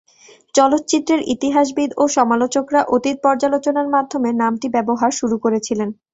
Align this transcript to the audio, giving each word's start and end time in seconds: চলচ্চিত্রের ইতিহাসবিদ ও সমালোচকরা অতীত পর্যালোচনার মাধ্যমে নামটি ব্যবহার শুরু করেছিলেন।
চলচ্চিত্রের 0.55 1.21
ইতিহাসবিদ 1.33 1.89
ও 1.97 2.13
সমালোচকরা 2.15 2.81
অতীত 2.95 3.17
পর্যালোচনার 3.25 3.87
মাধ্যমে 3.95 4.29
নামটি 4.41 4.67
ব্যবহার 4.75 5.11
শুরু 5.19 5.35
করেছিলেন। 5.39 5.89